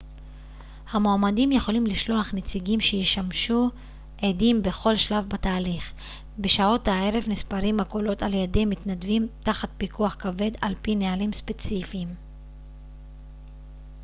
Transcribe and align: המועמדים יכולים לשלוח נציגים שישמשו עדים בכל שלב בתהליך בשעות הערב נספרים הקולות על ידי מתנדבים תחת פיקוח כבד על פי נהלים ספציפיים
המועמדים 0.91 1.51
יכולים 1.51 1.87
לשלוח 1.87 2.33
נציגים 2.33 2.79
שישמשו 2.81 3.69
עדים 4.21 4.63
בכל 4.63 4.95
שלב 4.95 5.29
בתהליך 5.29 5.93
בשעות 6.39 6.87
הערב 6.87 7.23
נספרים 7.27 7.79
הקולות 7.79 8.23
על 8.23 8.33
ידי 8.33 8.65
מתנדבים 8.65 9.27
תחת 9.43 9.69
פיקוח 9.77 10.15
כבד 10.19 10.51
על 10.61 10.75
פי 10.81 10.95
נהלים 10.95 11.33
ספציפיים 11.33 12.15